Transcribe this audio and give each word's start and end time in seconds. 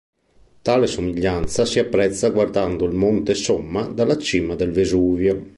Tale 0.63 0.87
somiglianza 0.87 1.63
si 1.63 1.77
apprezza 1.77 2.31
guardando 2.31 2.85
il 2.85 2.93
Monte 2.95 3.35
Somma 3.35 3.83
dalla 3.85 4.17
cima 4.17 4.55
del 4.55 4.71
Vesuvio. 4.71 5.45